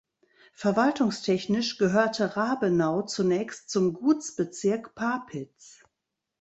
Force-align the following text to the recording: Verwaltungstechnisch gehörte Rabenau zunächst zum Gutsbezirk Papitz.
Verwaltungstechnisch 0.55 1.77
gehörte 1.77 2.35
Rabenau 2.35 3.03
zunächst 3.03 3.69
zum 3.69 3.93
Gutsbezirk 3.93 4.95
Papitz. 4.95 5.83